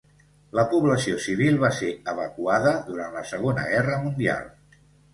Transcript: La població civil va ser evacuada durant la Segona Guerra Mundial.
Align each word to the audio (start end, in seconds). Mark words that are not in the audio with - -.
La 0.59 0.63
població 0.71 1.19
civil 1.25 1.61
va 1.65 1.71
ser 1.81 1.91
evacuada 2.15 2.75
durant 2.91 3.15
la 3.21 3.25
Segona 3.37 3.71
Guerra 3.73 4.03
Mundial. 4.09 4.53